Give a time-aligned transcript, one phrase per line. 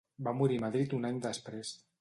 [0.27, 1.79] Va morir a Madrid un any després.